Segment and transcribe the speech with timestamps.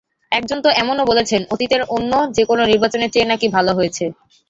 [0.31, 4.05] একজন তো এমনও বলেছেন, অতীতের অন্য যেকোনো নির্বাচনের চেয়ে নাকি ভালো হয়েছে।